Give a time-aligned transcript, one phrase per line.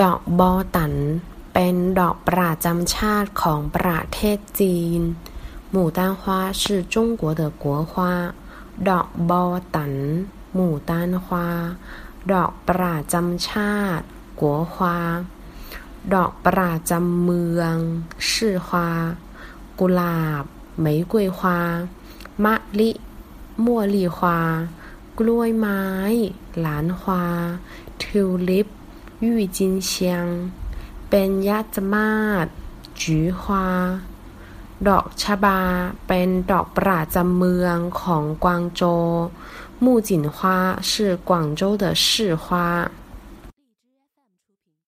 [0.00, 0.94] ดอกบอตัน
[1.52, 5.02] เป็นดอกประจำชาติของประเทศจีน
[5.74, 7.92] 牡丹花是中国的国花
[8.88, 9.42] ดอกบอ
[9.74, 9.94] ตัน
[10.54, 11.48] หมู่ต้านฮวา
[12.32, 14.04] ดอกประจำชาติ
[14.40, 14.98] กัวฮวา
[16.14, 17.74] ดอกประจำเมือง
[18.30, 18.88] ชื่อฮวา
[19.78, 20.44] กุหลาบ
[20.80, 21.60] ไม้กล้วยฮวา
[22.44, 22.90] มะลิ
[23.64, 24.38] มั่วลีฮวา
[25.18, 25.82] กล้วยไม้
[26.60, 27.24] หลานฮวา
[28.02, 28.66] ทิวลิป
[29.24, 29.26] 郁
[29.56, 29.58] 金
[29.90, 29.92] 香
[31.08, 32.46] เป็นยาจมาศ
[33.00, 33.66] จือฮวา
[34.88, 35.60] ดอกชบา
[36.06, 42.90] เป็นดอกประจำเมืองของกวางโจว木槿花是广州的市花。